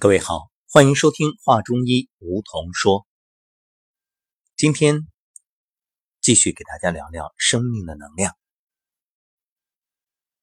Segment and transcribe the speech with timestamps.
[0.00, 3.00] 各位好，欢迎收听《画中医梧桐说》。
[4.56, 5.06] 今天
[6.22, 8.34] 继续给大家聊聊生命的能量。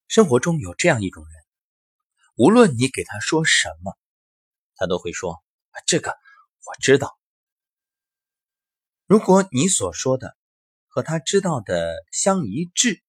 [0.07, 1.33] 生活中有这样一种人，
[2.35, 3.97] 无论你给他说什么，
[4.75, 5.43] 他都会说
[5.87, 7.17] ：“这个我知道。”
[9.09, 10.37] 如果你所说的
[10.85, 13.01] 和他知道的相一致，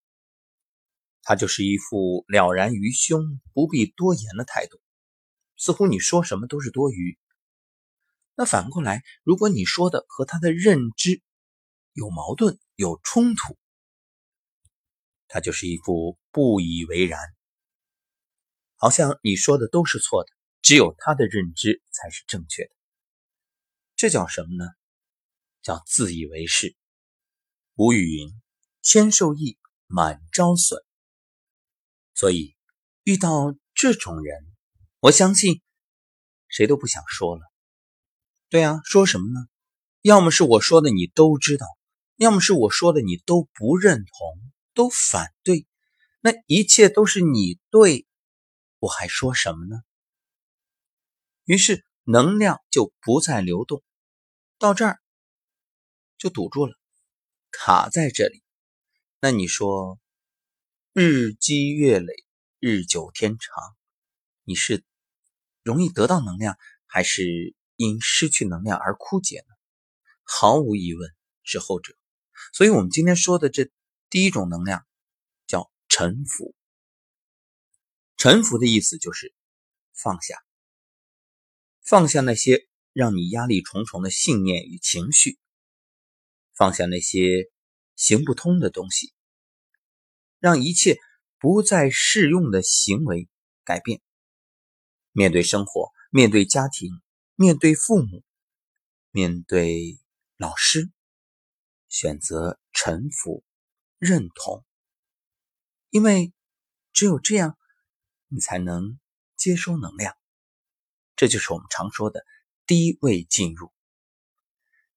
[1.21, 4.81] 他就是一副了然于胸、不必多言的态度。
[5.59, 7.19] 似乎你说什么都是多余。
[8.33, 11.21] 那反过来，如果你说的和他的认知
[11.91, 13.57] 有矛盾、有冲突，
[15.27, 17.19] 他就是一副不以为然，
[18.77, 20.31] 好像你说的都是错的，
[20.61, 22.71] 只有他的认知才是正确的。
[23.97, 24.65] 这叫什么呢？
[25.61, 26.73] 叫自以为是。
[27.75, 28.41] 古语云
[28.81, 30.81] ：“谦受益，满招损。”
[32.15, 32.55] 所以
[33.03, 34.55] 遇到这种人。
[35.01, 35.61] 我相信，
[36.49, 37.41] 谁都不想说了。
[38.49, 39.47] 对啊，说什么呢？
[40.01, 41.65] 要么是我说的你都知道，
[42.17, 45.65] 要么是我说的你都不认同，都反对。
[46.19, 48.05] 那一切都是你对，
[48.79, 49.77] 我还说什么呢？
[51.45, 53.81] 于是能量就不再流动，
[54.57, 54.99] 到这儿
[56.17, 56.77] 就堵住了，
[57.51, 58.43] 卡在这里。
[59.21, 59.97] 那你说，
[60.91, 62.13] 日积月累，
[62.59, 63.77] 日久天长，
[64.49, 64.83] 你是？
[65.61, 69.55] 容易得到能量，还是因失去能量而枯竭呢？
[70.23, 71.95] 毫无疑问是后者。
[72.53, 73.69] 所以，我们今天说的这
[74.09, 74.83] 第一种能量
[75.45, 76.55] 叫沉浮。
[78.17, 79.35] 沉浮的意思就是
[79.93, 80.43] 放下，
[81.83, 85.37] 放下那些让你压力重重的信念与情绪，
[86.55, 87.51] 放下那些
[87.95, 89.13] 行不通的东西，
[90.39, 90.97] 让一切
[91.37, 93.29] 不再适用的行为
[93.63, 94.01] 改变。
[95.11, 96.91] 面对生活，面对家庭，
[97.35, 98.23] 面对父母，
[99.11, 99.99] 面对
[100.37, 100.91] 老师，
[101.87, 103.43] 选择臣服、
[103.97, 104.63] 认同，
[105.89, 106.31] 因为
[106.93, 107.57] 只有这样，
[108.27, 108.99] 你才能
[109.35, 110.15] 接收能量。
[111.15, 112.25] 这就是我们常说的
[112.65, 113.73] 低位进入。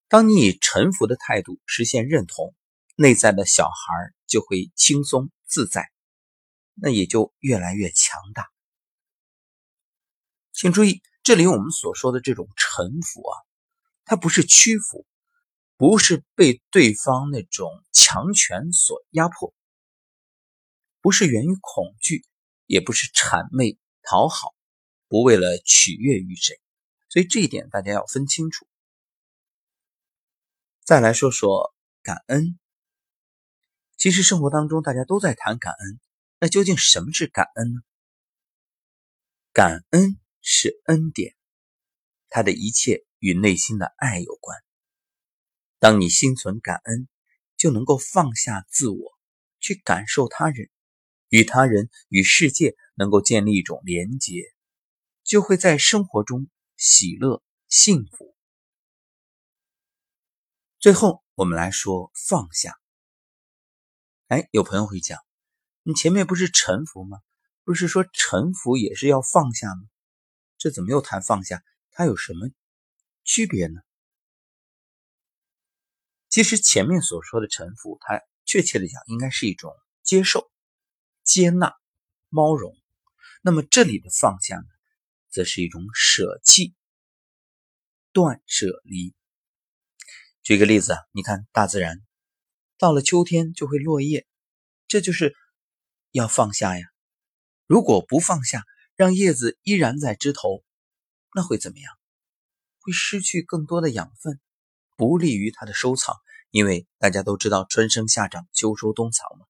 [0.09, 2.55] 当你以臣服的态度实现认同，
[2.97, 5.91] 内在的小孩就会轻松自在，
[6.75, 8.51] 那也就越来越强大。
[10.63, 13.35] 请注意，这里我们所说的这种臣服啊，
[14.05, 15.05] 它不是屈服，
[15.77, 19.53] 不是被对方那种强权所压迫，
[21.01, 22.25] 不是源于恐惧，
[22.67, 24.55] 也不是谄媚讨好，
[25.09, 26.61] 不为了取悦于谁。
[27.09, 28.65] 所以这一点大家要分清楚。
[30.85, 31.75] 再来说说
[32.05, 32.57] 感恩。
[33.97, 36.01] 其实生活当中大家都在谈感恩，
[36.39, 37.81] 那究竟什么是感恩呢？
[39.53, 40.22] 感恩。
[40.43, 41.35] 是恩典，
[42.29, 44.59] 他的一切与内心的爱有关。
[45.79, 47.09] 当你心存感恩，
[47.57, 49.19] 就能够放下自我，
[49.61, 50.69] 去感受他人，
[51.29, 54.53] 与他人与世界能够建立一种连结，
[55.23, 58.37] 就会在生活中喜乐幸福。
[60.81, 62.77] 最后，我们来说放下。
[64.27, 65.21] 哎，有朋友会讲，
[65.85, 67.19] 你前面不是臣服吗？
[67.65, 69.85] 不是说臣服也是要放下吗？
[70.63, 71.65] 这怎么又谈放下？
[71.91, 72.49] 它有什么
[73.25, 73.81] 区别呢？
[76.29, 79.75] 其实前面所说的臣服，它确切的讲应该是一种
[80.05, 80.53] 接受、
[81.25, 81.75] 接纳、
[82.31, 82.77] 包容。
[83.43, 84.67] 那么这里的放下呢，
[85.31, 86.77] 则是一种舍弃、
[88.13, 89.17] 断舍离。
[90.45, 92.01] 举个例子啊，你看大自然，
[92.79, 94.29] 到了秋天就会落叶，
[94.87, 95.35] 这就是
[96.13, 96.87] 要放下呀。
[97.67, 98.65] 如果不放下，
[99.03, 100.63] 让叶子依然在枝头，
[101.35, 101.93] 那会怎么样？
[102.79, 104.39] 会失去更多的养分，
[104.97, 106.15] 不利于它的收藏。
[106.53, 109.47] 因为大家都知道春生夏长秋收冬藏嘛。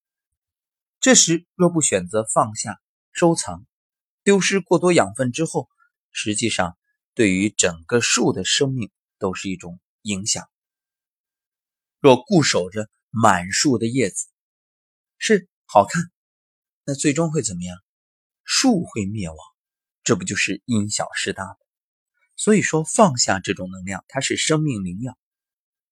[1.00, 2.80] 这时若不选择放下
[3.12, 3.66] 收藏，
[4.22, 5.68] 丢失过多养分之后，
[6.12, 6.78] 实际上
[7.12, 10.48] 对于整个树的生命都是一种影响。
[12.00, 14.28] 若固守着满树的叶子，
[15.18, 16.10] 是好看，
[16.86, 17.76] 那最终会怎么样？
[18.44, 19.36] 树会灭亡，
[20.04, 21.56] 这不就是因小失大吗？
[22.34, 25.16] 所以说，放下这种能量，它是生命灵药。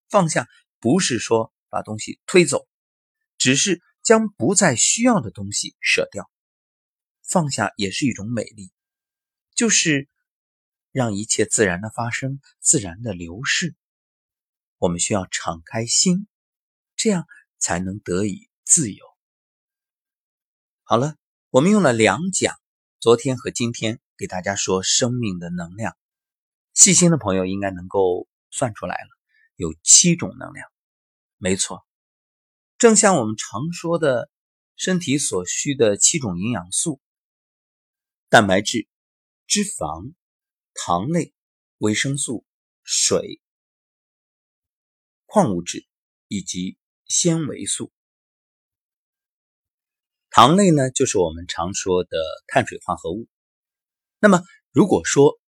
[0.09, 0.49] 放下
[0.81, 2.67] 不是说把东西推走，
[3.39, 6.29] 只是将不再需要的东西舍掉。
[7.23, 8.73] 放下也是一种美丽，
[9.55, 10.09] 就是
[10.91, 13.77] 让一切自然的发生，自然的流逝。
[14.79, 16.27] 我们需要敞开心，
[16.97, 19.05] 这样才能得以自由。
[20.83, 21.20] 好了。
[21.53, 22.61] 我们用了两讲，
[23.01, 25.97] 昨天和今天给大家说生命的能量，
[26.75, 29.09] 细心的朋友应该能够算出来了，
[29.57, 30.71] 有七种能量。
[31.39, 31.85] 没错，
[32.79, 34.31] 正像我们常说的，
[34.77, 37.01] 身体所需的七种营养素：
[38.29, 38.87] 蛋白质、
[39.49, 40.15] 脂肪、
[40.73, 41.35] 糖类、
[41.79, 42.47] 维生素、
[42.85, 43.41] 水、
[45.27, 45.85] 矿物质
[46.29, 47.91] 以及纤维素。
[50.31, 52.17] 糖类呢，就是我们常说的
[52.47, 53.27] 碳水化合物。
[54.21, 55.41] 那么，如果说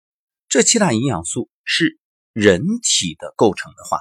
[0.50, 2.00] 这七大营养素是
[2.33, 4.00] 人体的构成的话，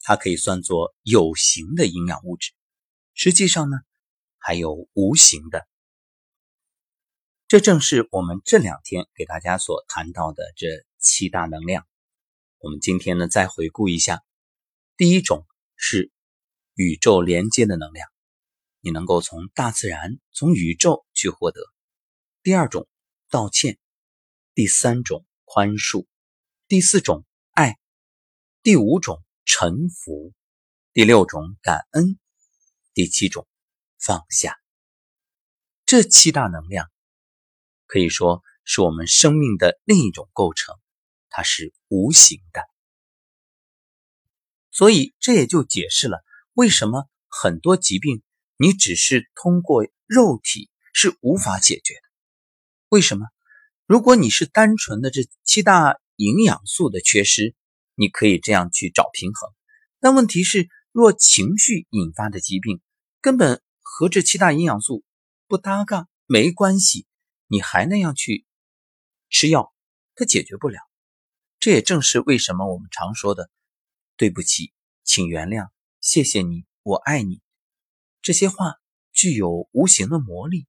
[0.00, 2.52] 它可以算作有形的营养物质。
[3.12, 3.76] 实际上呢，
[4.38, 5.66] 还有无形的。
[7.48, 11.84] 这正是我们这两天给大家所谈到的这七大能量。
[12.58, 14.22] 我们今天呢，再回顾一下，
[14.96, 15.44] 第一种
[15.76, 16.12] 是
[16.74, 18.13] 宇宙连接的能量。
[18.84, 21.62] 你能够从大自然、从宇宙去获得。
[22.42, 22.86] 第二种，
[23.30, 23.76] 道歉；
[24.52, 26.06] 第三种，宽恕；
[26.68, 27.78] 第四种，爱；
[28.62, 30.34] 第五种，臣服；
[30.92, 32.18] 第六种，感恩；
[32.92, 33.48] 第七种，
[33.98, 34.60] 放下。
[35.86, 36.90] 这七大能量
[37.86, 40.78] 可以说是我们生命的另一种构成，
[41.30, 42.60] 它是无形的。
[44.70, 46.22] 所以这也就解释了
[46.52, 48.22] 为什么很多疾病。
[48.56, 52.00] 你只是通过肉体是无法解决的，
[52.88, 53.26] 为什么？
[53.86, 57.54] 如果你是单纯的这七大营养素的缺失，
[57.94, 59.50] 你可以这样去找平衡。
[59.98, 62.80] 但问题是，若情绪引发的疾病
[63.20, 65.04] 根本和这七大营养素
[65.48, 67.06] 不搭嘎，没关系，
[67.48, 68.46] 你还那样去
[69.30, 69.74] 吃药，
[70.14, 70.78] 它解决不了。
[71.58, 73.50] 这也正是为什么我们常说的
[74.16, 74.72] “对不起，
[75.02, 75.70] 请原谅，
[76.00, 77.40] 谢谢你，我爱你”。
[78.24, 78.76] 这些话
[79.12, 80.66] 具有无形的魔力。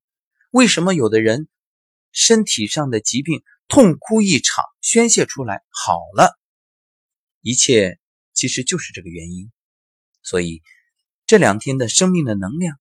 [0.51, 1.47] 为什么有的人
[2.11, 6.37] 身体上的疾病痛哭一场，宣泄出来好了？
[7.39, 7.97] 一切
[8.33, 9.53] 其实就是这个原因。
[10.21, 10.61] 所以
[11.25, 12.77] 这两天的生命的能量，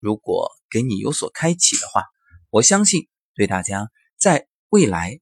[0.00, 2.04] 如果给你有所开启的话，
[2.50, 5.18] 我相信对大家在未来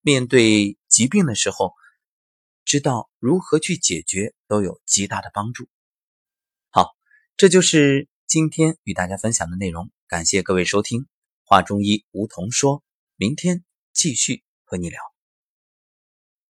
[0.00, 1.74] 面对疾病的时候，
[2.64, 5.68] 知道如何去解决都有极大的帮助。
[6.70, 6.96] 好，
[7.36, 8.08] 这就是。
[8.32, 11.06] 今天与大家分享的内容，感谢各位收听。
[11.44, 12.82] 话中医梧桐说，
[13.16, 13.62] 明天
[13.92, 15.11] 继续和你聊。